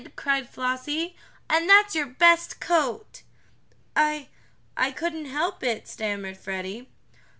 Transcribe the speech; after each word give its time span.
cried 0.15 0.49
Flossie. 0.49 1.15
"And 1.47 1.69
that's 1.69 1.93
your 1.93 2.07
best 2.07 2.59
coat!" 2.59 3.21
"I 3.95 4.29
I 4.75 4.89
couldn't 4.89 5.25
help 5.27 5.61
it," 5.63 5.87
stammered 5.87 6.37
Freddie. 6.37 6.89